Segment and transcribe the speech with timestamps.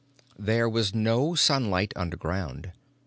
[0.39, 2.71] There was no sunlight underground.